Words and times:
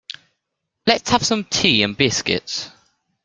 Let's 0.87 1.11
have 1.11 1.23
some 1.23 1.43
tea 1.43 1.83
and 1.83 1.95
biscuits. 1.95 2.71